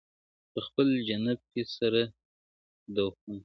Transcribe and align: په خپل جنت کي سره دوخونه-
په 0.51 0.59
خپل 0.65 0.87
جنت 1.07 1.39
کي 1.51 1.63
سره 1.77 2.01
دوخونه- 2.95 3.37